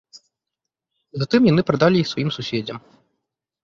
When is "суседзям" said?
2.41-2.77